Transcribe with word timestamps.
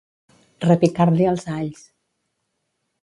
Repicar-li 0.63 1.27
els 1.33 1.45
alls. 1.57 1.85